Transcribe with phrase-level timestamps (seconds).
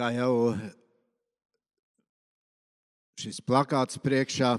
[0.00, 0.54] kā jau
[3.20, 4.54] šis plakāts priekšā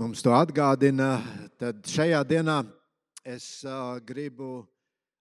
[0.00, 1.18] mums to atgādina,
[1.60, 2.62] tad šajā dienā
[3.28, 3.66] es
[4.08, 4.62] gribu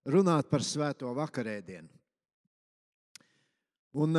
[0.07, 1.91] runāt par Svēto vakarēdienu.
[3.99, 4.15] Un,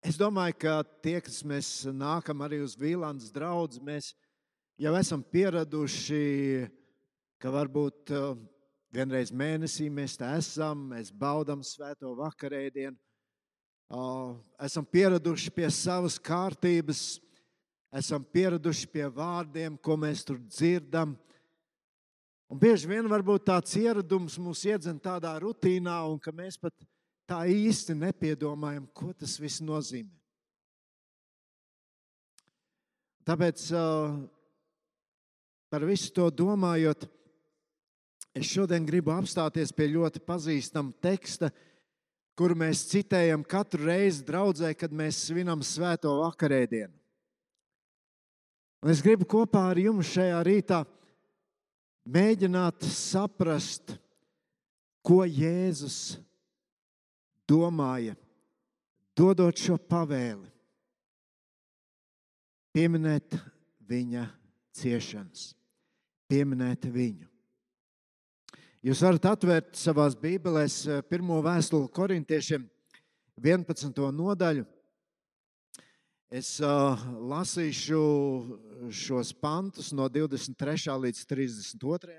[0.00, 4.14] es domāju, ka tie, kas mēs nākam arī uz Vīlandes draugu, mēs
[4.80, 6.24] jau esam pieraduši,
[7.36, 8.16] ka varbūt
[8.94, 12.96] vienreiz mēnesī mēs tā esam, mēs baudām Svēto vakarēdienu.
[14.62, 17.18] Esam pieraduši pie savas kārtības,
[17.96, 21.16] esam pieraduši pie vārdiem, ko mēs tur dzirdam.
[22.50, 26.74] Un bieži vien varbūt tāds ieradums mūs iedzen tādā rutīnā, un ka mēs pat
[27.30, 30.10] tā īsti nepiedomājam, ko tas viss nozīmē.
[33.26, 33.68] Tāpēc
[35.70, 37.06] par visu to domājot,
[38.36, 41.50] es šodien gribu apstāties pie ļoti pazīstama teksta,
[42.38, 46.94] kuru mēs citējam katru reizi draudzē, kad mēs svinam svēto vakarēdienu.
[48.80, 50.78] Un es gribu kopā ar jums šajā rītā
[52.08, 53.98] mēģināt saprast,
[55.04, 56.16] ko Jēzus
[57.48, 58.16] domāja,
[59.16, 60.48] dodot šo pavēli,
[62.72, 63.36] pieminēt
[63.90, 64.26] viņa
[64.80, 65.50] ciešanas,
[66.30, 67.29] pieminēt viņu.
[68.80, 72.62] Jūs varat atvērt savās Bībelēs eh, pirmo vēstuli korintiešiem,
[73.36, 74.00] 11.
[74.16, 74.64] nodaļu.
[76.32, 76.96] Es uh,
[77.28, 78.00] lasīšu
[78.94, 80.94] šos pantus no 23.
[81.04, 82.16] līdz 32.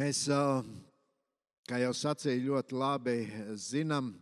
[0.00, 0.64] Mēs, uh,
[1.68, 3.18] kā jau sacīju, ļoti labi
[3.68, 4.14] zinām,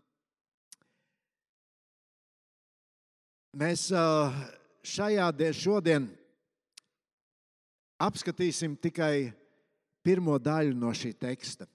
[3.55, 4.33] mēs uh,
[4.83, 6.17] šajā dienā šodien
[7.99, 9.33] apskatīsim tikai
[10.07, 11.67] pirmo daļu no šī teksta.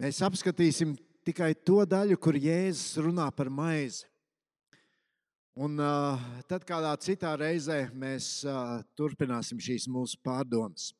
[0.00, 4.04] Mēs apskatīsim tikai to daļu, kur Jēzus runā par maizi.
[5.54, 6.18] Un uh,
[6.50, 10.90] tad kādā citā reizē mēs uh, turpināsim šīs mūsu pārdomas.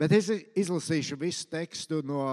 [0.00, 2.24] Bet es izlasīšu visu tekstu no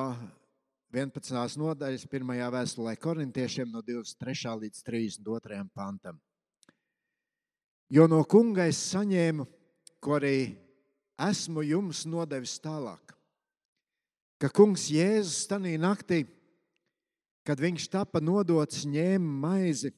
[0.96, 1.36] 11.
[1.60, 2.32] nodaļas, 1.
[2.56, 4.56] vēstulē korintiešiem, no 23.
[4.64, 5.60] līdz 32.
[5.76, 6.18] pantam.
[7.90, 9.46] Jo no kunga es saņēmu,
[10.00, 10.56] ko arī
[11.20, 13.10] esmu jums nodevis tālāk
[14.40, 16.24] ka kungs Jēzus tajā naktī,
[17.44, 19.92] kad viņš tika nodots, ņēma maizi,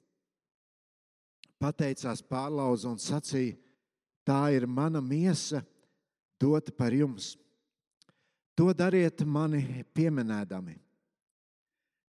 [1.61, 3.57] pateicās pārlauza un sacīja:
[4.25, 5.63] Tā ir mana miesa,
[6.41, 7.35] dota par jums.
[8.57, 10.75] To dariet mani pieminēdami.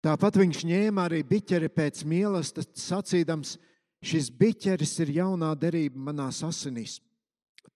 [0.01, 3.53] Tāpat viņš ņēma arī biķeri pēc mīlestības, sacīdams,
[4.01, 6.99] šis biķeris ir jaunā derība manās asinīs.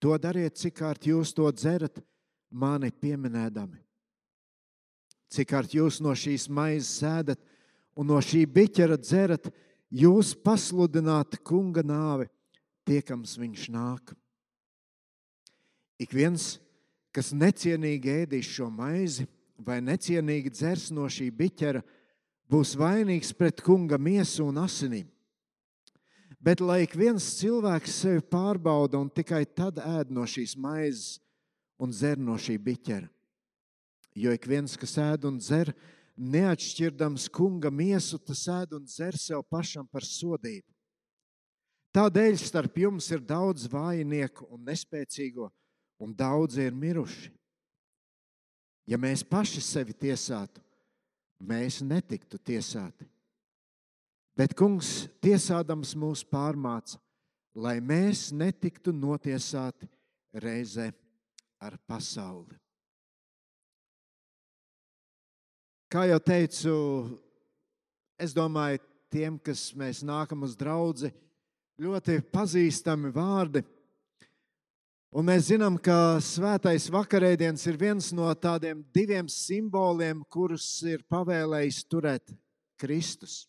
[0.01, 2.01] To dariet, cik kārt jūs to dzerat,
[2.51, 3.79] mani pieminēdami.
[5.31, 7.41] Cik kārt jūs no šīs maizes sēdat
[7.95, 9.49] un no šī biķera dzerat,
[9.89, 12.27] jūs pasludināt kunga nāvi,
[12.85, 14.13] tiekams viņš nāk.
[15.99, 16.57] Ik viens,
[17.15, 19.25] kas necienīgi ēdīs šo maizi
[19.57, 21.81] vai necienīgi dzers no šī biķera,
[22.51, 25.07] būs vainīgs pret kunga miesu un asinīm.
[26.45, 31.15] Bet lai ik viens cilvēks sevi pārbauda un tikai tad ēd no šīs maizes
[31.81, 33.09] un dzer no šī biķera.
[34.15, 35.73] Jo ik viens, kas ēd un dzer,
[36.15, 40.69] neatšķirdams kunga miesu, tas ēd un dzer sev pašam par sodību.
[41.95, 45.49] Tādēļ starp jums ir daudz vājnieku un nespēcīgo,
[46.03, 47.33] un daudzi ir miruši.
[48.85, 50.61] Ja mēs paši sevi tiesātu,
[51.41, 53.07] mēs netiktu tiesāti.
[54.35, 56.99] Bet kungs tiesādams mūs pārmāca,
[57.55, 59.87] lai mēs netiktu notiesāti
[60.43, 60.89] reizē
[61.63, 62.57] ar pasauli.
[65.87, 66.73] Kā jau teicu,
[68.19, 68.81] es domāju,
[69.13, 71.13] tiem, kas mēs nākam uz draugu,
[71.79, 73.63] ļoti pazīstami vārdi.
[75.15, 81.85] Un mēs zinām, ka svētais vakarēdiens ir viens no tādiem diviem simboliem, kurus ir pavēlējis
[81.87, 82.33] turēt
[82.75, 83.45] Kristus,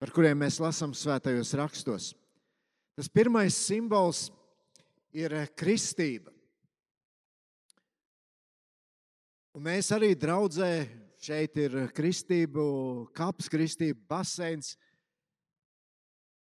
[0.00, 2.12] par kuriem mēs lasām svētajos rakstos.
[2.94, 4.28] Tas pirmais simbols
[5.14, 6.32] ir kristība.
[9.54, 10.70] Un mēs arī draudzē,
[11.22, 12.64] šeit ir kristību,
[13.14, 14.74] kaps, kristību baseins.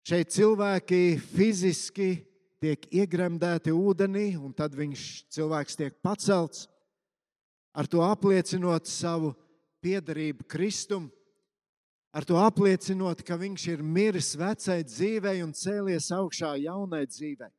[0.07, 2.13] Šeit cilvēki fiziski
[2.63, 6.69] tiek iegremdēti ūdenī, un tad viņš cilvēks tiek pacelts,
[7.75, 9.35] ar to apliecinot savu
[9.83, 11.09] piedarību Kristum,
[12.11, 17.51] ar to apliecinot, ka viņš ir miris vecai dzīvei un cēlies augšā jaunai dzīvei.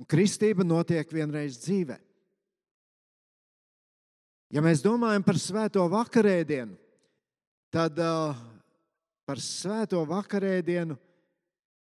[0.00, 1.98] Un kristība notiek vienreiz dzīvē.
[4.50, 6.74] Ja mēs domājam par svēto vakarēdienu,
[7.70, 8.34] tad uh,
[9.28, 10.96] par svēto vakarēdienu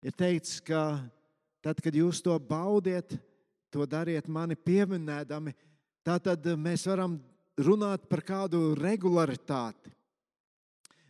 [0.07, 1.03] ir teikts, ka
[1.61, 3.19] tad, kad jūs to baudiet,
[3.75, 5.53] to dariet mani pieminēdami.
[6.07, 7.19] Tātad mēs varam
[7.57, 9.93] runāt par kādu regularitāti.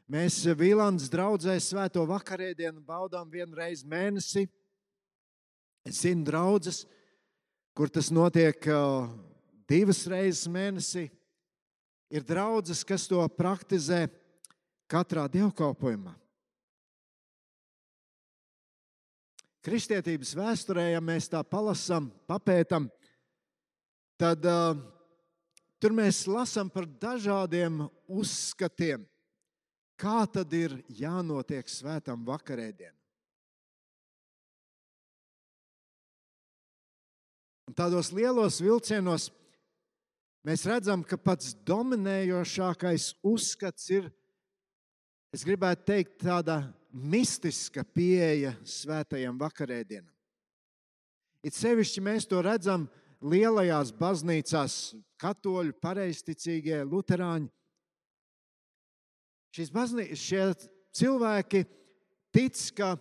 [0.06, 4.44] Mēs Vīlāns draugzē svēto vakarēdienu baudām vienu reizi mēnesī.
[5.86, 6.84] Es zinu draudzes,
[7.74, 8.68] kur tas notiek
[9.66, 11.08] divas reizes mēnesī.
[12.14, 14.06] Ir draudzes, kas to praktizē
[14.86, 16.14] katrā dievkalpojumā.
[19.66, 22.86] Kristietības vēsturē, ja mēs tā palasām, papētam,
[24.14, 24.78] tad uh,
[25.80, 29.04] tur mēs lasām par dažādiem uzskatiem
[29.96, 32.92] Kā tad ir jānotiek svētam vakarēdienam?
[37.76, 39.30] Tādos lielos vilcienos
[40.46, 44.10] mēs redzam, ka pats dominējošākais uzskats ir,
[45.34, 46.60] es gribētu teikt, tāda
[46.92, 50.12] mistiska pieeja svētajam vakarēdienam.
[51.42, 52.86] It sevišķi mēs to redzam
[53.24, 57.48] lielajās baznīcās, katoļu, pareizticīgie, luterāņi.
[59.56, 60.50] Šīs baznī, šie
[60.96, 61.62] cilvēki
[62.34, 62.96] tic, ka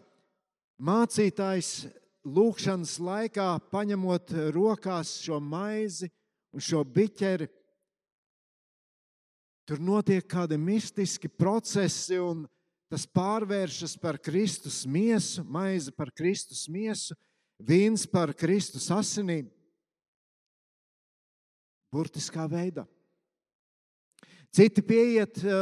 [0.80, 1.90] mācītājs
[2.26, 6.10] lūkšanas laikā, paņemot rokās šo maizi
[6.56, 7.50] un šo biķeri,
[9.68, 12.46] tur notiek kādi mistiski procesi, un
[12.92, 17.18] tas pārvēršas par Kristus miesu, maize par Kristus miesu,
[17.60, 19.50] vīns par Kristus asinīm.
[21.94, 22.86] Burtiskā veidā.
[24.56, 25.56] Citi pieiet eh,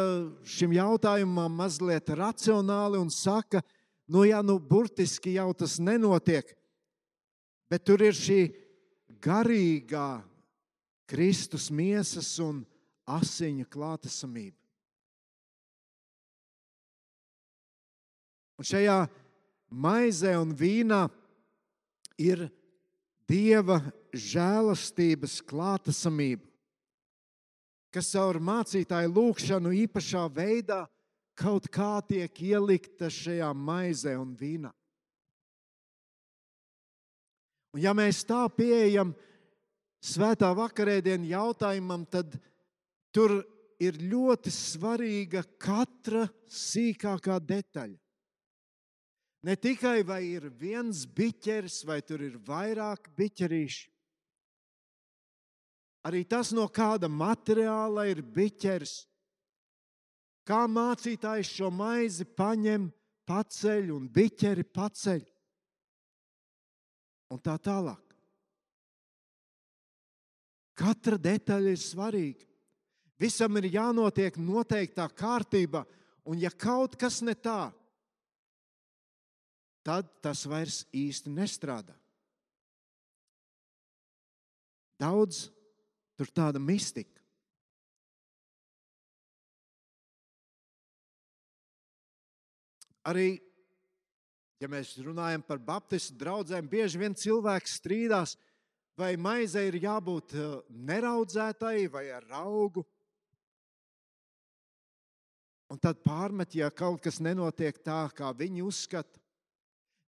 [0.46, 3.64] šim jautājumam mazliet racionāli un saka,
[4.06, 6.52] nu, jā, nu, burtiski jau tas nenotiek,
[7.72, 8.42] bet tur ir šī
[9.24, 10.22] garīgā
[11.10, 12.62] Kristus miesas un
[13.10, 14.60] asiņu klātesamība.
[18.62, 19.00] Un šajā
[19.74, 21.08] maizē un vīnā
[22.22, 22.46] ir
[23.28, 23.80] Dieva
[24.14, 26.54] žēlastības klātesamība
[27.94, 30.84] kas caur mācītāju lūgšanu īpašā veidā
[31.38, 34.72] kaut kā tiek ielikta šajā maizē un vīnā.
[37.74, 39.14] Un ja mēs tā pieejam
[40.04, 42.36] svētā vakarēdienu jautājumam, tad
[43.14, 43.40] tur
[43.82, 47.98] ir ļoti svarīga katra sīkākā detaļa.
[49.44, 53.90] Ne tikai vai ir viens biķeris, vai tur ir vairāk biķerīši,
[56.04, 59.06] Arī tas, no kāda materiāla ir biķers.
[60.44, 62.90] Kā mācītājs šo maizi paņem,
[63.24, 65.22] paceļ un biķeri paceļ.
[67.32, 68.02] Un tā tālāk.
[70.76, 72.50] Katra detaļa ir svarīga.
[73.22, 75.86] Visam ir jānotiek noteiktā kārtībā,
[76.28, 77.72] un ja kaut kas ne tā,
[79.86, 81.96] tad tas vairs īsti nestrādā.
[85.00, 85.46] Daudz
[86.20, 87.24] Tur tāda mistika.
[93.04, 93.42] Arī,
[94.64, 98.38] ja mēs runājam par Baptistu draugiem, bieži vien cilvēks strīdās,
[98.96, 100.54] vai maizei ir jābūt eh,
[100.88, 102.86] neraudzētai vai ar augu.
[105.74, 109.20] Un tad pārmet, ja kaut kas nenotiek tā, kā viņi uzskata.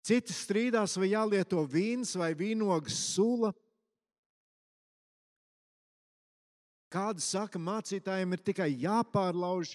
[0.05, 3.49] Citi strīdās, vai jālieto vīns vai vīnogas sula.
[6.95, 9.73] Kāda saka, mācītājiem ir tikai jāpārlauž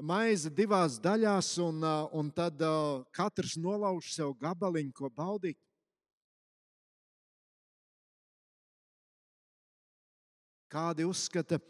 [0.00, 1.82] maize divās daļās, un,
[2.16, 2.62] un tad
[3.12, 5.58] katrs nolauž sev gabaliņu, ko baudīt.
[10.72, 11.60] Kādi uzskata,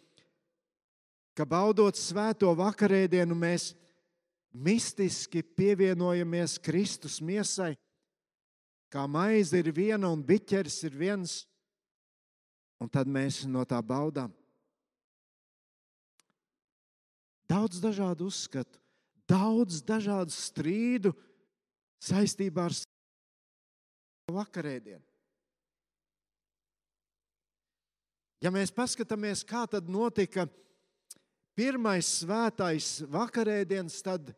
[1.35, 3.73] ka baudot svēto vakarēdienu, mēs
[4.55, 7.75] mistiski pievienojamies Kristus miesai,
[8.95, 11.37] kā maize ir viena un biķeris ir viens,
[12.79, 14.31] un tad mēs no tā baudām.
[17.51, 18.79] Daudz dažādu uzskatu,
[19.29, 21.13] daudz dažādu strīdu
[22.03, 22.77] saistībā ar
[24.33, 25.05] vakarēdienu.
[28.45, 30.45] Ja mēs paskatāmies, kā tad notika
[31.57, 34.35] pirmais svētais vakarēdienas, tad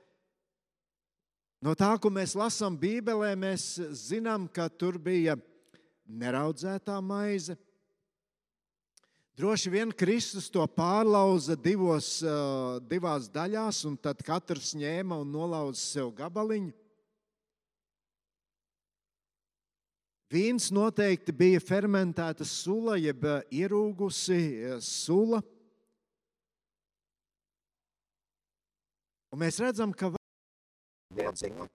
[1.64, 5.34] no tā, ko mēs lasām Bībelē, mēs zinām, ka tur bija
[6.06, 7.56] neraudzētā maize,
[9.36, 12.22] Droši vien Kristus to pārlauza divos,
[12.88, 16.72] divās daļās, un tad katrs ņēma un nolauza sev gabaliņu.
[20.32, 24.40] Vīns noteikti bija fermentēta sula, jeb ierūgusi
[24.80, 25.44] sula.
[29.28, 30.14] Un mēs redzam, ka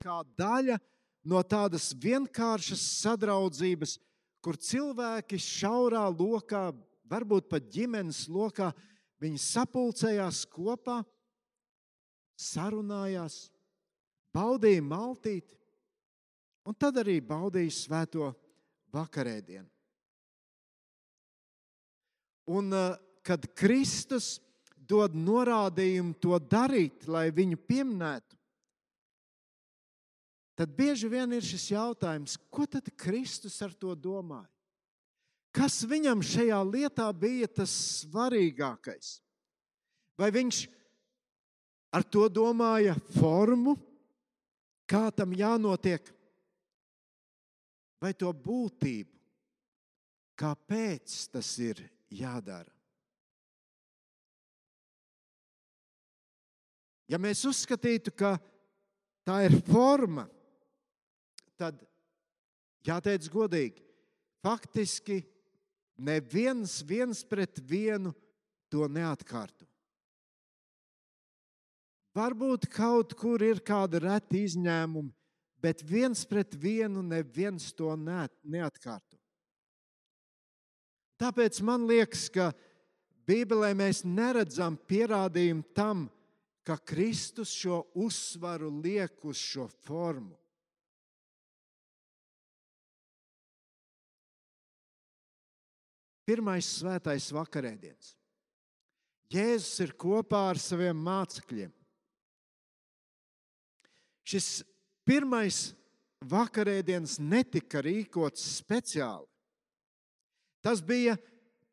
[0.01, 0.82] kā daļa
[1.30, 4.00] no tādas vienkāršas sadraudzības,
[4.41, 6.72] kur cilvēki šaurā lokā,
[7.12, 8.72] varbūt pat ģimenes lokā,
[9.22, 11.01] viņi sapulcējās kopā,
[12.39, 13.50] sarunājās,
[14.34, 15.58] baudīja maltīti,
[16.65, 18.32] un tad arī baudīja svēto
[18.96, 19.68] vakarēdienu.
[22.51, 24.39] Un eh, kad Kristus
[24.75, 28.38] dod norādījumu to darīt, lai viņu pieminētu,
[30.58, 34.50] tad bieži vien ir šis jautājums, ko tad Kristus ar to domāja?
[35.51, 39.17] Kas viņam šajā lietā bija tas svarīgākais?
[40.15, 40.63] Vai viņš
[41.91, 43.75] ar to domāja formu,
[44.88, 46.05] kā tam jānotiek,
[48.00, 49.12] vai to būtību,
[50.39, 52.72] kāpēc tas ir jādara?
[57.12, 58.38] Ja mēs uzskatītu, ka
[59.27, 60.24] tā ir forma,
[61.60, 61.81] tad
[62.88, 63.84] jāteic godīgi,
[64.39, 65.20] faktiski
[66.01, 68.13] neviens viens pret vienu
[68.72, 69.67] to neatkārto.
[72.17, 75.13] Varbūt kaut kur ir kāda reta izņēmuma,
[75.62, 79.15] bet viens pret vienu neviens to neatkārto.
[81.22, 82.50] Tāpēc man liekas, ka
[83.29, 86.08] Bībelē mēs neredzam pierādījumu tam,
[86.65, 90.40] ka Kristus šo uzsvaru liek uz šo formu.
[96.32, 98.14] Pirmais svētais vakarēdiens.
[99.32, 101.74] Jēzus ir kopā ar saviem mācekļiem.
[104.24, 104.62] Šis
[105.04, 105.74] pirmais
[106.32, 109.28] vakarēdiens netika rīkots speciāli.
[110.64, 111.18] Tas bija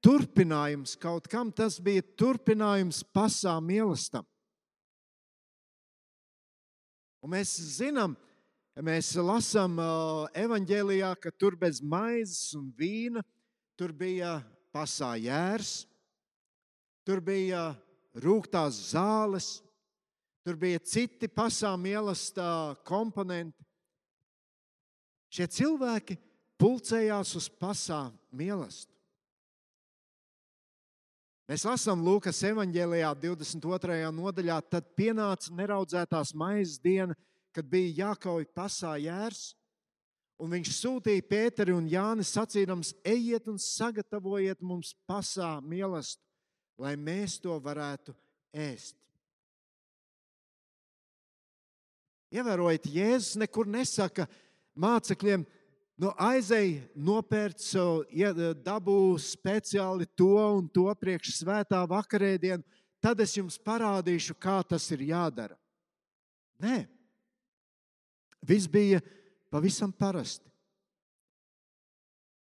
[0.03, 4.27] turpinājums kaut kam, tas bija turpinājums pasām mīlestam.
[7.23, 8.19] Un mēs zinām,
[8.75, 9.79] mēs lasām
[10.35, 13.23] evanģēlijā, ka tur bez maizes un vīna
[13.79, 14.41] tur bija
[14.75, 15.87] pasājērs,
[17.07, 17.71] tur bija
[18.19, 19.59] rūktās zāles,
[20.43, 23.63] tur bija citi pasām ielastā komponenti.
[25.31, 26.17] Šie cilvēki
[26.59, 28.97] pulcējās uz pasām mīlestību.
[31.49, 34.11] Mēs lasām Lūkas evanģēlijā, 22.
[34.13, 37.15] nodaļā, tad pienāca neraudzētās maizes diena,
[37.57, 39.55] kad bija jākauj pasā jērs.
[40.39, 46.25] Un viņš sūtīja Pēteri un Jāni sacīdams, ejiet un sagatavojiet mums pasā mīlestību,
[46.79, 48.15] lai mēs to varētu
[48.55, 48.95] ēst.
[52.31, 54.29] Ievērojiet, Jēzus nekur nesaka
[54.79, 55.47] mācekļiem,
[55.99, 58.05] Nu, aizēj, nopērc sev,
[58.63, 62.63] dabū speciāli to un to priekš svētā vakarēdienu,
[63.03, 65.59] tad es jums parādīšu, kā tas ir jādara.
[66.63, 66.85] Nē,
[68.47, 69.03] viss bija
[69.53, 70.49] pavisam parasti.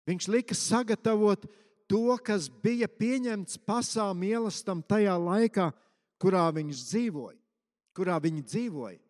[0.08, 1.44] Viņš lika sagatavot
[1.88, 5.68] to, kas bija pieņemts pasām ielastam tajā laikā,
[6.20, 7.38] kurā viņš dzīvoja,
[7.96, 9.00] kurā viņi dzīvoja.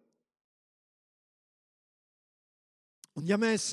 [3.18, 3.72] Un ja mēs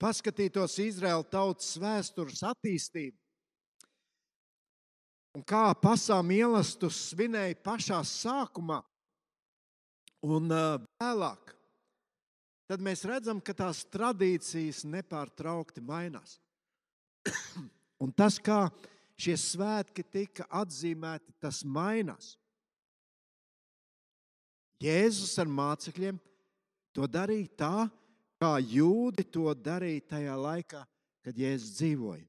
[0.00, 3.16] paskatītos Izraēla tautas vēstures attīstību
[5.38, 8.80] un kā pasām ielastus svinēja pašā sākumā
[10.26, 11.52] un vēlāk,
[12.68, 16.36] tad mēs redzam, ka tās tradīcijas nepārtraukti mainās.
[18.04, 18.68] un tas, kā
[19.18, 22.36] šie svētki tika atzīmēti, tas mainās.
[24.78, 26.20] Jēzus ar mācekļiem
[26.94, 27.76] to darīja tā,
[28.38, 30.84] kā jūdi to darīja tajā laikā,
[31.26, 32.26] kad Jēzus dzīvoja.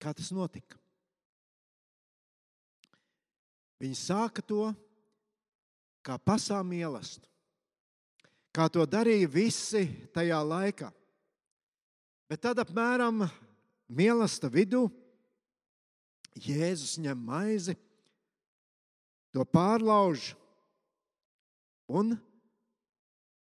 [0.00, 0.79] Kā tas notika?
[3.80, 4.70] Viņi sāka to
[6.04, 7.24] kā pasām ielastu,
[8.52, 10.90] kā to darīja visi tajā laikā.
[12.30, 13.24] Bet tad apmēram
[13.90, 14.82] mīlestība vidū
[16.40, 17.74] Jēzus ņem maizi,
[19.34, 20.30] to pārlauž,
[21.90, 22.14] un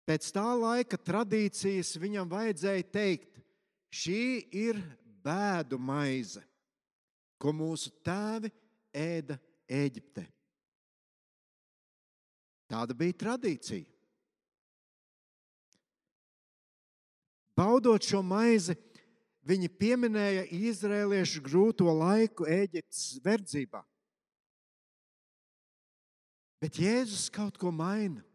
[0.07, 3.41] pēc tā laika tradīcijas viņam vajadzēja teikt,
[3.91, 4.21] šī
[4.55, 4.79] ir
[5.23, 6.43] bēdu maize,
[7.37, 8.53] ko mūsu tēvi
[8.95, 9.35] ēda
[9.67, 10.25] Eģipte.
[12.67, 13.85] Tāda bija tradīcija.
[17.57, 18.75] Baudot šo maizi,
[19.47, 23.79] Viņi pieminēja izrēliešu grūto laiku Eģiptes verdzībā.
[26.59, 28.25] Bet Jēzus kaut ko maina.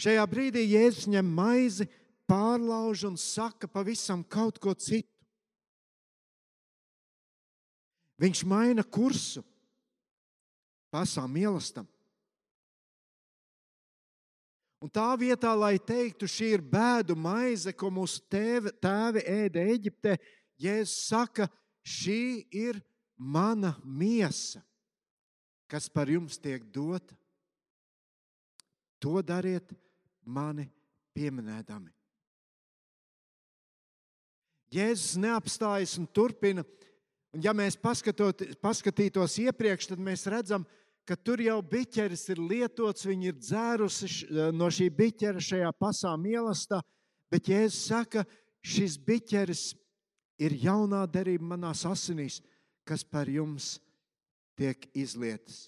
[0.00, 1.88] Šajā brīdī Jēzus ņem maizi,
[2.30, 5.10] pārlauž un saka pavisam kaut ko citu.
[8.20, 9.42] Viņš maina kursu
[10.92, 11.88] pasām mīlestam.
[14.80, 20.16] Un tā vietā, lai teiktu, šī ir bēdu maize, ko mūsu tēvi, tēvi ēda Eģiptē,
[20.60, 21.50] Jēzus saka,
[21.84, 22.80] šī ir
[23.20, 24.62] mana miesa,
[25.68, 27.16] kas par jums tiek dota.
[29.04, 29.68] To dariet
[30.24, 30.66] mani
[31.16, 31.92] pieminēdami.
[34.72, 36.64] Jēzus neapstājas un turpina.
[37.34, 40.79] Un ja mēs paskatītos iepriekš, tad mēs redzam, ka
[41.10, 46.12] ka tur jau biķeris ir lietots, viņi ir dzērusi eh, no šī biķera šajā pasā
[46.14, 46.78] mīlestā,
[47.26, 48.22] bet Jēzus saka,
[48.62, 49.64] šis biķeris
[50.38, 52.38] ir jaunā derība manās asinīs,
[52.86, 53.80] kas par jums
[54.54, 55.66] tiek izlietas.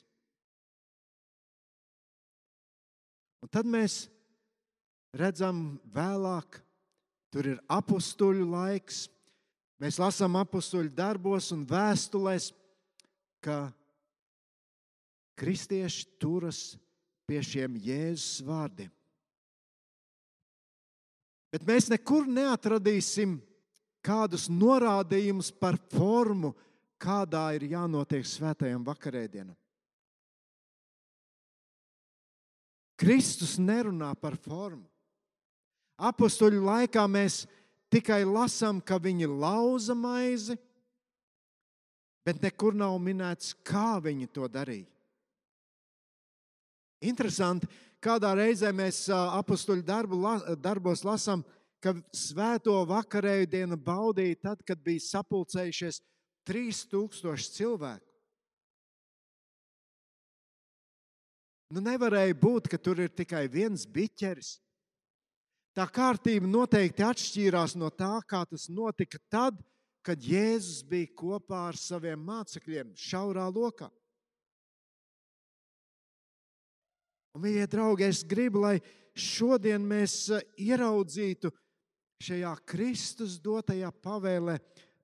[3.42, 4.04] Un tad mēs
[5.18, 6.62] redzam vēlāk,
[7.34, 9.08] tur ir apstuļu laiks.
[9.82, 12.52] Mēs lasām apstuļu darbos un vēstulēs,
[13.42, 13.72] ka
[15.42, 16.76] kristieši turas
[17.26, 18.90] pie šiem Jēzus vārdiem.
[21.52, 23.40] Bet mēs nekur neatradīsim
[24.06, 26.54] kādus norādījumus par formu,
[27.02, 29.56] kādā ir jānotiek svētajam vakarēdienam.
[33.02, 34.86] Kristus nerunā par formu.
[35.98, 37.42] Apostoliu laikā mēs
[37.90, 40.54] tikai lasām, ka viņi lauza maizi,
[42.22, 44.91] bet nekur nav minēts, kā viņi to darīja.
[47.02, 47.66] Interesanti,
[48.02, 50.20] kādā reizē mēs apakstuļu darbu,
[50.62, 51.42] darbos lasām,
[51.82, 56.00] ka svēto vakarēju dienu baudīja tad, kad bija sapulcējušies
[56.46, 58.06] 3000 cilvēku.
[61.72, 64.58] Nu, nevarēja būt, ka tur ir tikai viens biķeris.
[65.72, 69.56] Tā kārtība noteikti atšķīrās no tā, kā tas notika tad,
[70.04, 73.88] kad Jēzus bija kopā ar saviem mācekļiem šaurā lokā.
[77.32, 78.76] Un, mīļie draugi, es gribu, lai
[79.16, 81.52] šodien mēs eh, ieraudzītu
[82.22, 84.58] šajā Kristus dotajā pavēlē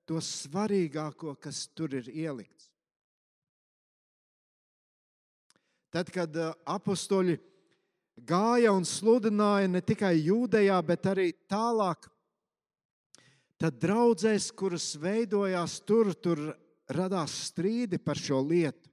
[0.09, 2.69] to svarīgāko, kas tur ir ielikts.
[5.89, 7.39] Tad, kad eh, apakstoļi
[8.29, 12.11] gāja un sludināja ne tikai Jūdejā, bet arī tālāk,
[13.57, 16.51] tad draudzēs, kuras veidojās tur, tur
[16.93, 18.89] radās strīdi par šo lietu.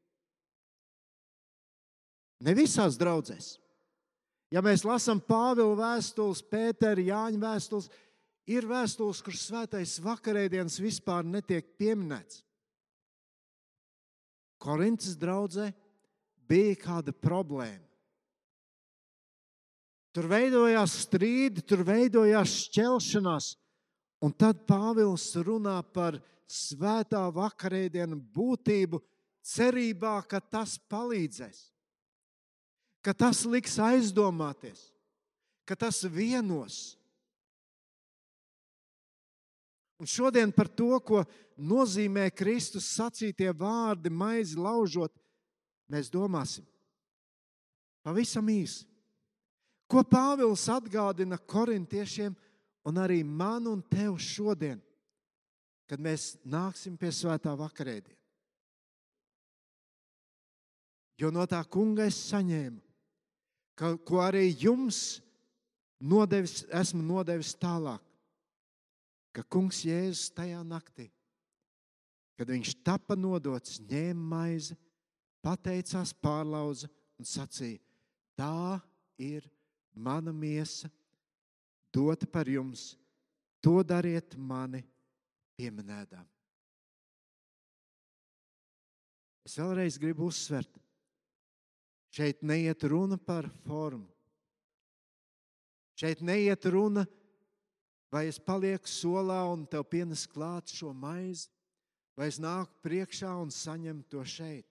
[2.45, 3.55] Ne visās draudzēs.
[4.53, 7.89] Ja mēs lasām Pāvila vēstules, Pētera, Jāņa vēstules,
[8.45, 12.43] ir vēstules, kur svētais vakarēdienas vispār netiek pieminēts.
[14.61, 15.71] Korintas draudzē
[16.47, 17.81] bija kāda problēma.
[20.15, 23.49] Tur veidojās strīdi, tur veidojās šķelšanās,
[24.23, 29.01] un tad Pāvils runā par svētā vakarēdienu būtību,
[29.45, 31.74] cerībā, ka tas palīdzēs
[33.05, 34.89] ka tas liks aizdomāties,
[35.61, 36.95] ka tas vienos.
[40.01, 41.21] Un šodien par to, ko
[41.55, 45.13] nozīmē Kristus sacītie vārdi, maizi laužot,
[45.87, 46.65] mēs domāsim.
[48.05, 48.83] Pavisam īsi.
[49.85, 52.33] Ko Pāvils atgādina korintiešiem
[52.89, 54.81] un arī man un tev šodien,
[55.85, 58.17] kad mēs nāksim pie svētā vakarēdiena?
[61.21, 62.84] Jo no tā kunga es saņēmu
[63.75, 65.19] ka, ko arī jums
[65.99, 68.01] nodevis, esmu nodevis tālāk.
[69.35, 71.09] Ka kungs Jēzus tajā naktī,
[72.39, 74.77] kad viņš tapa nodots, ņēma maizi,
[75.43, 76.87] pateicās, pārlauza
[77.19, 77.81] un sacīja:
[78.39, 78.79] Tā
[79.19, 79.43] ir
[79.91, 80.87] mana miesa,
[81.91, 82.93] dota par jums,
[83.63, 84.83] to dariet mani
[85.59, 86.23] pieminētām.
[89.45, 90.79] Es vēlreiz gribu uzsvert,
[92.15, 94.07] Šeit neiet runa par formu.
[95.99, 97.03] Šeit neiet runa,
[98.11, 101.49] vai es palieku solā un tev pienes klāt šo maizi,
[102.15, 104.67] vai es nāku priekšā un saņemu to šeit.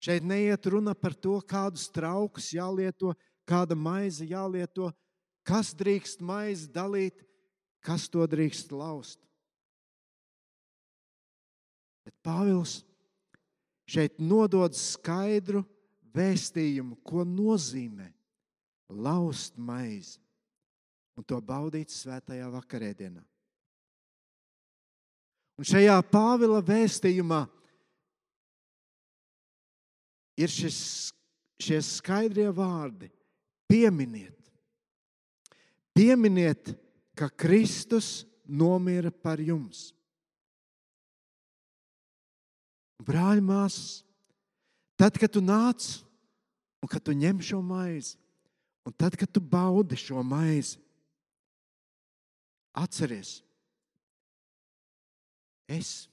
[0.00, 3.14] Šeit neiet runa par to, kādus traukus jālieto,
[3.48, 4.88] kāda maize jālieto,
[5.44, 7.24] kas drīkst maizi dalīt,
[7.84, 9.20] kas to drīkst laust.
[12.04, 12.80] Bet Pāvils
[13.90, 15.64] šeit nodod skaidru
[16.14, 18.08] vēstījumu, ko nozīmē
[18.90, 20.18] laust maizi
[21.18, 23.22] un to baudīt svētajā vakarēdienā.
[25.60, 27.42] Un šajā Pāvila vēstījumā
[30.40, 30.78] ir šis,
[31.60, 33.10] šie skaidrie vārdi.
[33.70, 34.38] Pieminiet,
[35.94, 36.72] pieminiet,
[37.14, 39.90] ka Kristus nomira par jums.
[43.00, 44.02] Brāļi, māsas,
[45.00, 46.00] tad, kad tu nāc
[46.80, 48.16] un kad tu ņem šo maizi,
[48.84, 50.80] un tad, kad tu baudi šo maizi,
[52.76, 53.40] atceries,
[55.70, 56.10] es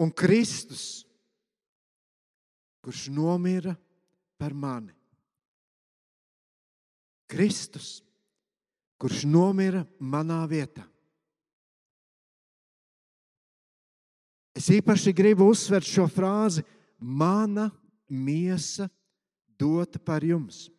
[0.00, 1.04] un Kristus,
[2.84, 3.74] kurš nomira
[4.36, 4.92] par mani.
[7.30, 8.02] Kristus,
[9.00, 10.84] kurš nomira manā vietā.
[14.64, 16.62] Es īpaši gribu uzsvērt šo frāzi:
[16.96, 17.66] Mana
[18.08, 18.86] miesa
[19.60, 20.70] dota par jums.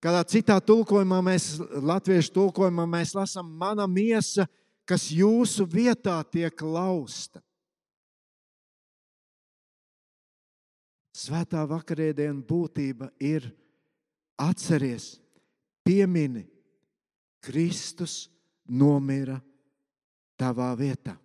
[0.00, 4.46] Kādā citā tulkojumā, mēs, latviešu tulkojumā, mēs lasām, mana miesa,
[4.88, 7.42] kas jūsu vietā tiek lausta.
[11.12, 13.50] Svētā vakarēdiena būtība ir
[14.40, 15.18] atceries,
[15.84, 16.46] piemini,
[17.44, 18.24] Kristus
[18.64, 19.36] nomira
[20.40, 21.21] tavā vietā.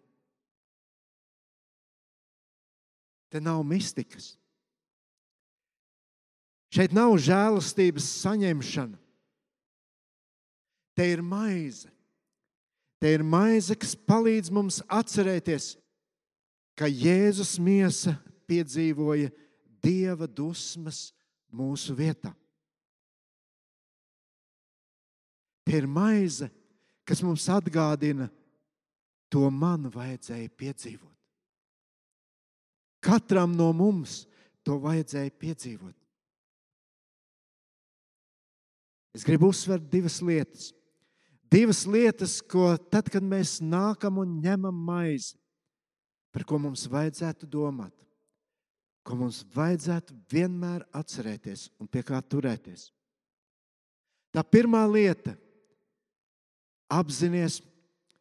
[3.29, 4.35] Te nav mistikas.
[6.73, 8.97] Šeit nav žēlastības saņemšana.
[10.97, 11.91] Te ir maize.
[12.97, 15.75] Te ir maize, kas palīdz mums atcerēties,
[16.77, 18.15] ka Jēzus miesa
[18.49, 19.29] piedzīvoja
[19.83, 21.11] dieva dusmas
[21.53, 22.33] mūsu vietā.
[25.67, 26.49] Te ir maize,
[27.05, 28.29] kas mums atgādina,
[29.29, 31.16] to man vajadzēja piedzīvot.
[33.03, 34.25] Katram no mums
[34.65, 35.95] to vajadzēja piedzīvot.
[39.17, 40.71] Es gribu uzsvērt divas lietas.
[41.47, 45.37] Divas lietas, ko tad, kad mēs nākam un ņemam maizi,
[46.35, 47.93] par ko mums vajadzētu domāt,
[49.07, 52.89] ko mums vajadzētu vienmēr atcerēties un pie kā turēties.
[54.35, 55.37] Tā pirmā lieta-
[56.99, 57.61] apzināties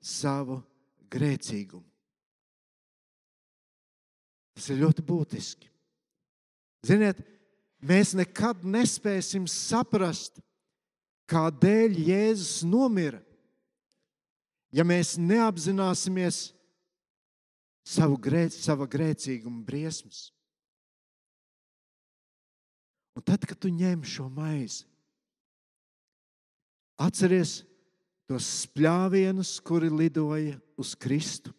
[0.00, 0.62] savu
[1.10, 1.84] grēcīgumu.
[4.56, 5.68] Tas ir ļoti būtiski.
[6.86, 7.20] Ziniet,
[7.84, 10.40] mēs nekad nespēsim saprast,
[11.28, 13.20] kādēļ Jēzus nomira,
[14.72, 16.50] ja mēs neapzināsimies
[17.86, 20.30] savu grēc, sava grēcīguma briesmas.
[23.16, 24.84] Un tad, kad tu ņem šo maizi,
[27.00, 27.60] atceries
[28.28, 31.54] tos spļāvienus, kuri lidoja uz Kristu.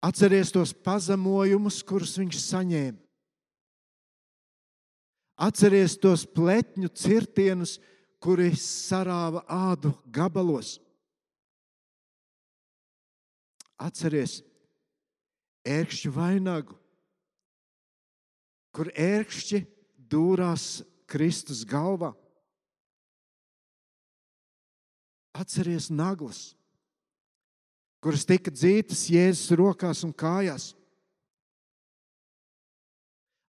[0.00, 3.00] Atceries tos pazemojumus, kurus viņš saņēma.
[5.40, 7.78] Atceries tos pletņu cirtienus,
[8.20, 10.76] kuri sarāva ādu gabalos.
[13.80, 14.40] Atceries
[15.64, 16.76] ērkšķu vainagu,
[18.76, 19.62] kur ērkšķi
[20.12, 22.12] dūrās Kristus galvā.
[25.40, 26.50] Atceries naglas
[28.00, 30.72] kuras tika dzītas Jēzus rokās un kājās.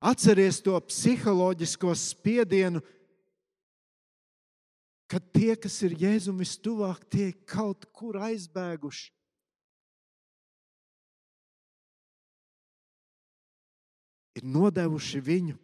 [0.01, 2.81] Atceries to psiholoģisko spiedienu,
[5.11, 9.11] kad tie, kas ir Jēzum vistuvāk, tiek kaut kur aizbēguši.
[14.39, 15.57] Ir nodevuši viņu.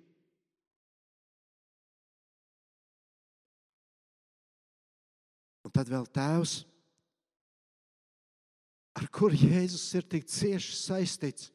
[5.65, 6.59] Un tad vēl tēvs
[8.97, 11.51] ar kuru Jēzus ir tik cieši saistīts.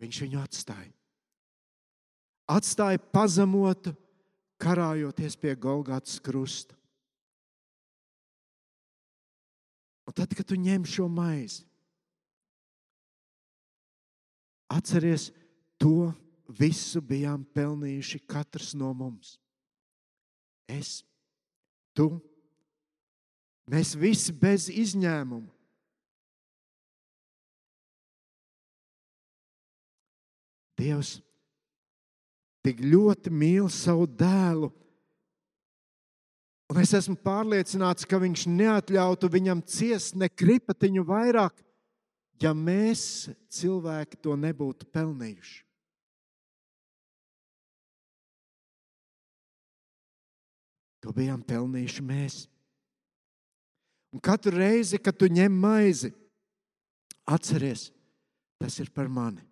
[0.00, 0.92] Viņš viņu atstāja.
[2.50, 3.92] Atstāja pazemotu,
[4.60, 6.74] karājoties pie Golgātas krusta.
[10.08, 11.62] Un tad, kad tu ņem šo maizi,
[14.72, 15.28] atceries,
[15.78, 16.10] to
[16.58, 19.36] visu bijām pelnījuši katrs no mums.
[20.66, 21.04] Es,
[21.94, 22.08] tu
[23.70, 25.46] Mēs visi bez izņēmuma.
[30.80, 31.18] Dievs
[32.64, 34.70] tik ļoti mīl savu dēlu.
[36.70, 41.56] Un es esmu pārliecināts, ka viņš neatļautu viņam ciest ne kripatiņu vairāk,
[42.42, 43.02] ja mēs
[43.52, 45.58] cilvēki to nebūtu pelnījuši.
[51.00, 52.42] To bijām pelnījuši mēs.
[54.10, 56.10] Un katru reizi, kad tu ņem maizi,
[57.30, 57.90] atceries,
[58.58, 59.44] tas ir par mani.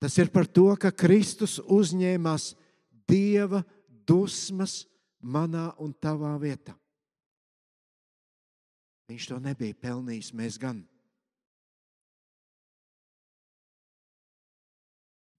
[0.00, 2.54] Tas ir par to, ka Kristus uzņēmās
[3.10, 3.60] dieva
[4.08, 4.86] dusmas
[5.20, 6.72] manā un tavā vietā.
[9.10, 10.78] Viņš to nebija pelnījis, mēs gan.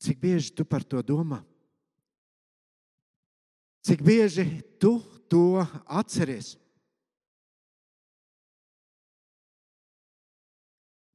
[0.01, 1.39] Cik bieži tu par to domā?
[3.85, 4.45] Cik bieži
[4.81, 4.99] tu
[5.31, 6.55] to atceries?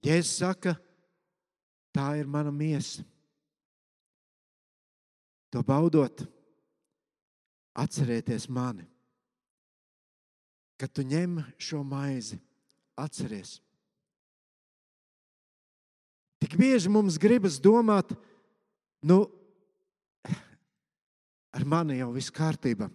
[0.07, 0.77] Jēzus saka,
[1.95, 3.03] tā ir mana miesa.
[5.53, 6.23] To baudot,
[7.77, 8.87] atcerieties mani.
[10.81, 12.39] Kad tu ņem šo maizi,
[12.97, 13.57] atceries.
[16.41, 18.13] Tik bieži mums gribas domāt,
[19.07, 19.23] Nu,
[21.55, 22.89] ar mani jau viss kārtībā.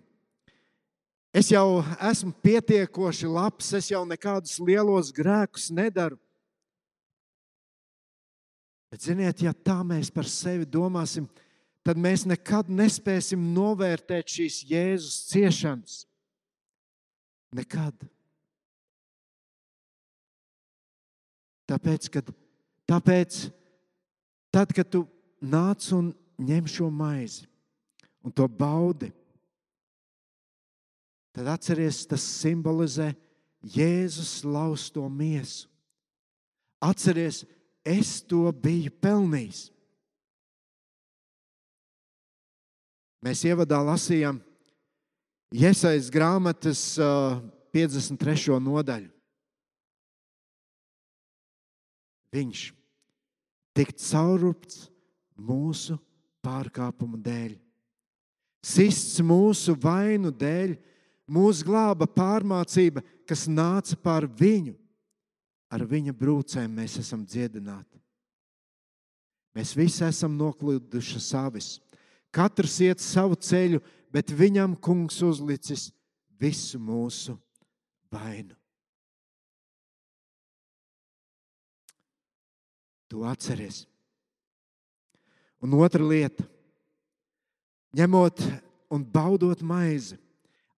[1.31, 6.19] Es jau esmu pietiekoši labs, es jau nekādus lielos grēkus nedaru.
[8.91, 11.29] Bet, ziniet, ja tā mēs par sevi domāsim,
[11.87, 16.01] tad mēs nekad nespēsim novērtēt šīs Jēzus ciešanas.
[17.55, 17.95] Nekad.
[21.71, 22.27] Tāpēc, kad,
[22.91, 23.39] tāpēc
[24.51, 25.05] tad, kad tu
[25.39, 26.11] nāc un
[26.43, 27.47] ņem šo maizi
[28.27, 29.13] un to baudi.
[31.31, 33.11] Tad atcerieties, tas simbolizē
[33.61, 35.69] Jēzus lausto miesu.
[36.81, 37.45] Atcerieties,
[37.85, 39.69] es to biju pelnījis.
[43.21, 44.39] Mēs ievadā lasījām
[45.51, 46.81] Iesaistas grāmatas
[47.75, 48.55] 53.
[48.63, 49.09] nodaļu.
[52.31, 52.61] Viņš
[53.75, 54.85] tika caurupts
[55.35, 55.97] mūsu
[56.45, 57.57] pārkāpumu dēļ.
[58.63, 60.77] Sists mūsu vainu dēļ,
[61.31, 64.75] mūsu glāba pārmācība, kas nāca pār viņu.
[65.71, 67.95] Ar viņa brūcēm mēs esam dziedināti.
[69.55, 71.77] Mēs visi esam nokļuvuši savis.
[72.31, 73.79] Katrs iet savu ceļu,
[74.11, 75.89] bet viņam kungs uzlicis
[76.39, 77.37] visu mūsu
[78.11, 78.55] vainu.
[83.11, 83.85] Tu atceries!
[85.61, 86.41] Un otra lieta,
[87.93, 88.39] ņemot
[88.91, 90.15] un baudot maizi,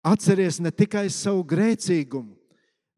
[0.04, 2.36] atceries ne tikai savu grēcīgumu,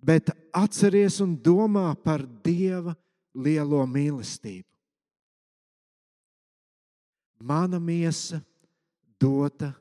[0.02, 2.96] bet atceries un domā par Dieva
[3.36, 4.68] lielo mīlestību.
[7.46, 8.40] Mana miesa
[9.22, 9.74] dota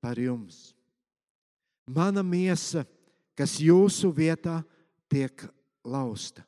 [0.00, 0.72] par jums.
[1.88, 2.84] Mana miesa,
[3.34, 4.60] kas jūsu vietā
[5.10, 5.46] tiek
[5.82, 6.44] lausta.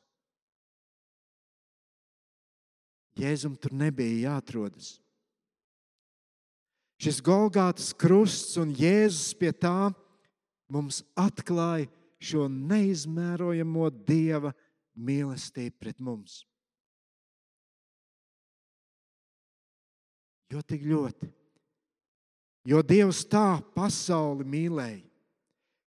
[3.17, 4.95] Jēzum tur nebija jāatrodas.
[7.01, 9.91] Šis Golgātas krusts un Jēzus pie tā
[10.71, 11.89] mums atklāja
[12.21, 14.53] šo neizmērojamo Dieva
[14.95, 16.41] mīlestību pret mums.
[20.51, 21.29] Jo tik ļoti.
[22.67, 25.01] Jo Dievs tā pasauli mīlēja,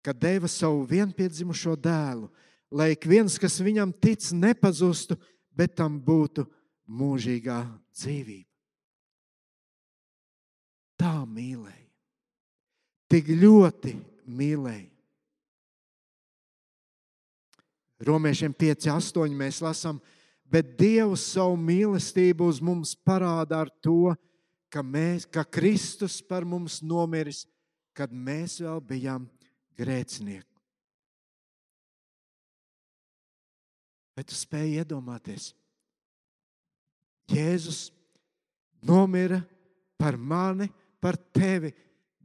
[0.02, 2.30] ka deva savu vienpiedzimušo dēlu,
[2.72, 5.18] lai ik viens, kas viņam tic, nepazustu,
[5.52, 6.46] bet tam būtu
[6.88, 7.60] mūžīgā
[7.92, 8.52] dzīvība
[11.02, 11.90] tā mīlēja.
[13.10, 14.88] Tik ļoti mīlēja.
[18.02, 20.00] Romiešiem 5, 8 mēs lasām,
[20.42, 24.14] bet Dievs savu mīlestību uz mums parāda ar to,
[24.72, 27.44] ka, mēs, ka Kristus par mums nomiris,
[27.94, 29.28] kad mēs vēl bijām
[29.78, 30.48] grēcinieki.
[34.12, 35.52] Bet tu spēj iedomāties,
[37.32, 37.86] Jēzus
[38.84, 39.38] nomira
[39.96, 40.66] par mani,
[41.00, 41.70] par tevi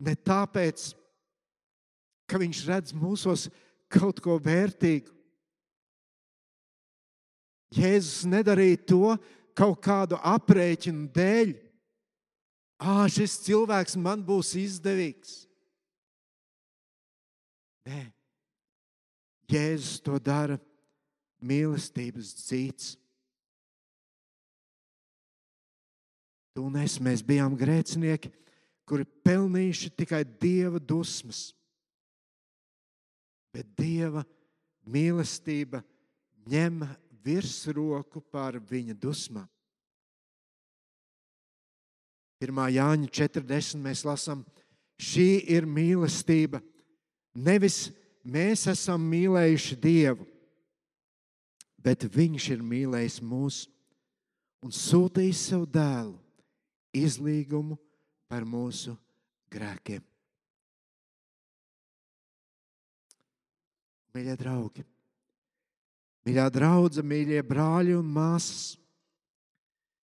[0.03, 1.07] ne tāpēc, ka
[2.35, 3.47] viņš redz mūsos
[3.87, 5.13] kaut ko vērtīgu.
[7.71, 9.15] Jēzus nedarīja to
[9.55, 11.55] kaut kādu aprēķinu dēļ.
[12.77, 15.47] Ah, šis cilvēks man būs izdevīgs.
[17.87, 18.03] Nē,
[19.47, 20.59] Jēzus to dara
[21.39, 22.95] mīlestības dzīts.
[26.57, 28.31] Tu un es, mēs bijām grēcinieki,
[28.87, 31.51] kuri pelnījuši tikai dieva dusmas.
[33.53, 34.23] Bet dieva
[34.88, 35.81] mīlestība
[36.47, 36.83] ņem
[37.23, 39.47] virsroku pār viņa dusmām.
[42.38, 42.60] 1.
[42.69, 43.79] Jāņa 40.
[43.81, 44.43] mēs lasām,
[45.01, 46.62] šī ir mīlestība.
[47.33, 47.88] Nevis
[48.25, 50.27] mēs esam mīlējuši Dievu,
[51.81, 53.63] bet Viņš ir mīlējis mūs
[54.65, 56.17] un sūtījis savu dēlu
[56.97, 57.77] izlīgumu
[58.29, 58.95] par mūsu
[59.53, 60.03] grēkiem.
[64.17, 64.82] Mīļie draugi,
[66.25, 68.80] mīļā draudzene, mīļie brāļi un māsas,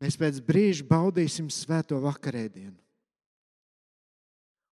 [0.02, 2.80] mēs pēc brīža baudīsim svēto vakarēdienu.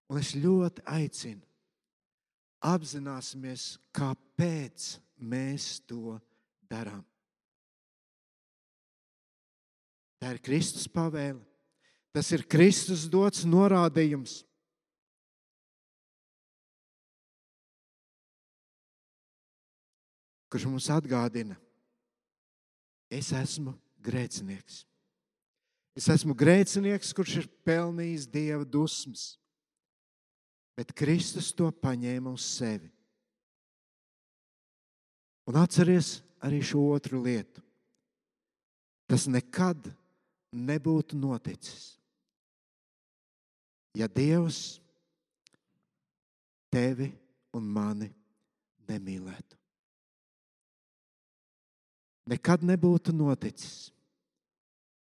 [0.09, 1.43] Un es ļoti aicinu,
[2.65, 6.17] apzināsimies, kāpēc mēs to
[6.65, 7.05] darām.
[10.19, 11.39] Tā ir Kristus pavēle.
[12.09, 14.41] Tas ir Kristus dots norādījums.
[20.49, 21.57] Kurš mums atgādina,
[23.09, 24.83] es esmu grēcinieks.
[25.97, 29.33] Es esmu grēcinieks, kurš ir pelnījis dieva dusmas,
[30.77, 32.89] bet Kristus to paņēma uz sevi.
[35.49, 37.61] Un atceries arī šo otru lietu.
[39.09, 39.89] Tas nekad
[40.53, 41.97] nebūtu noticis,
[43.97, 44.77] ja Dievs
[46.71, 47.09] tevi
[47.57, 48.11] un mani
[48.89, 49.58] nemīlētu.
[52.29, 53.89] Nekad nebūtu noticis,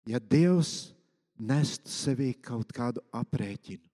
[0.08, 0.94] ja Dievs
[1.36, 3.84] nestu sevī kaut kādu aprēķinu,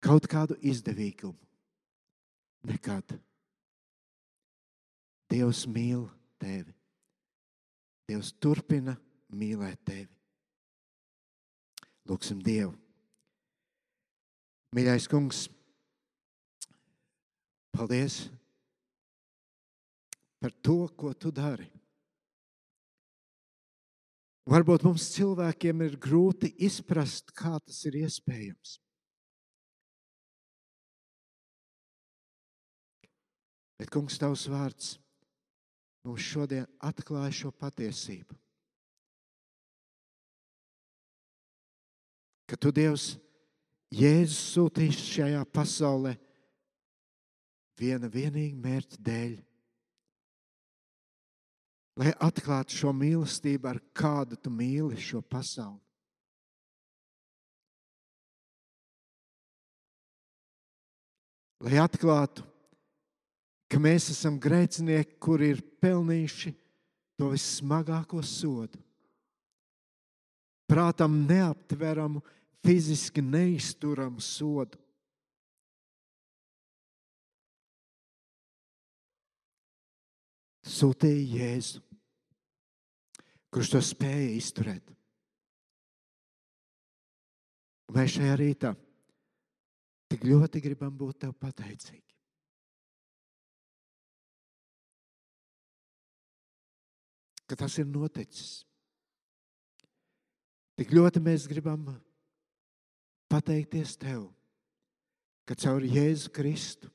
[0.00, 1.36] kaut kādu izdevīgumu.
[2.62, 3.16] Nekad.
[5.32, 6.04] Dievs mīl
[6.40, 6.70] tevi.
[8.06, 8.94] Dievs turpina
[9.34, 10.12] mīlēt tevi.
[12.08, 12.74] Lūksim Dievu.
[14.72, 15.46] Mīļais kungs,
[17.74, 18.22] paldies
[20.40, 21.68] par to, ko tu dari.
[24.50, 28.80] Varbūt mums cilvēkiem ir grūti izprast, kā tas ir iespējams.
[33.78, 34.96] Bet, kungs, tavs vārds
[36.06, 38.34] mums šodien atklāja šo patiesību.
[42.50, 43.14] Ka tu, Dievs,
[43.92, 46.16] Jēzus sūtīsi šajā pasaulē
[47.78, 49.34] viena vienīga mērķa dēļ
[52.00, 55.80] lai atklātu šo mīlestību, ar kādu tu mīli šo pasauli.
[61.62, 62.42] Lai atklātu,
[63.70, 66.50] ka mēs esam grēcinieki, kuri ir pelnījuši
[67.20, 68.80] to vissmagāko sodu.
[70.66, 72.22] Prātam neaptveramu,
[72.64, 74.80] fiziski neizturamu sodu.
[80.62, 81.82] Sūtīja Jēzu,
[83.52, 84.92] kurš to spēja izturēt.
[87.92, 88.72] Mēs šajā rītā
[90.12, 92.00] tik ļoti gribam būt tev pateicīgi.
[97.48, 98.62] Ka tas ir noticis.
[100.78, 101.84] Tik ļoti mēs gribam
[103.28, 104.24] pateikties tev,
[105.44, 106.88] ka caur Jēzu Kristu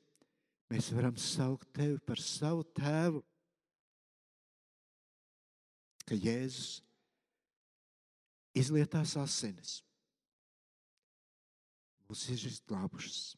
[0.72, 3.22] mēs varam saukt tevi par savu tēvu
[6.08, 6.78] ka Jēzus
[8.58, 9.82] izlietās asinis.
[12.08, 13.36] Mūs izglābušas.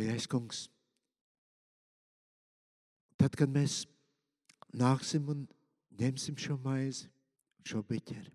[0.00, 0.64] Mīļais kungs,
[3.20, 3.84] tad, kad mēs
[4.74, 5.44] nāksim un
[6.00, 7.06] ņemsim šo maizi,
[7.68, 8.32] šo biķeri,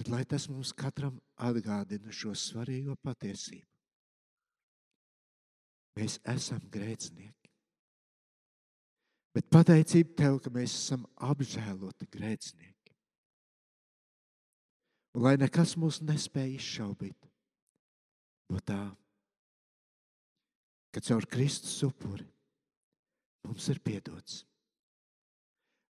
[0.00, 3.69] tad lai tas mums katram atgādina šo svarīgo patiesību.
[5.98, 7.50] Mēs esam grēcinieki.
[9.34, 12.94] Bet pateicība tev, ka mēs esam apžēloti grēcinieki.
[15.14, 17.28] Un lai nekas mūs nespēja izšaubīt
[18.50, 18.82] no tā,
[20.94, 22.26] ka caur Kristus upuri
[23.46, 24.44] mums ir piedots.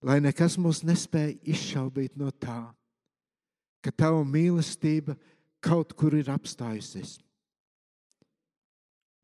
[0.05, 2.61] Lai nekas mūs nespēja izšaubīt no tā,
[3.85, 5.17] ka tava mīlestība
[5.65, 7.19] kaut kur ir apstājusies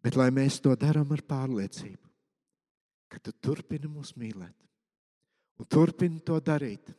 [0.07, 2.13] Bet lai mēs to darām ar pārliecību,
[3.11, 4.55] ka tu turpini mūs mīlēt
[5.59, 6.93] un turpini to darīt,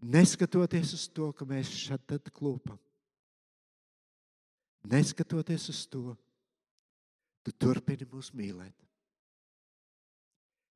[0.00, 2.78] neskatoties uz to, ka mēs šeit klūpam.
[4.90, 6.16] Neskatoties uz to,
[7.44, 8.74] tu turpini mūs mīlēt.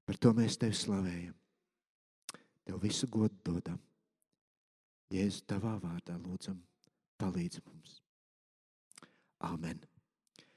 [0.05, 1.35] Par to mēs tevi slavējam.
[2.65, 3.81] Tev visu godu dodam.
[5.13, 6.61] Jēzu tavā vārdā lūdzam,
[7.21, 7.99] palīdzi mums.
[9.45, 9.81] Amen.